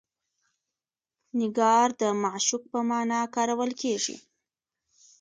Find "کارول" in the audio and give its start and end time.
3.35-3.71